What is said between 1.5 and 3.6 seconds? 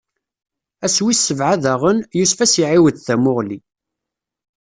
daɣen, Yusef ad s-iɛiwed tamuɣli.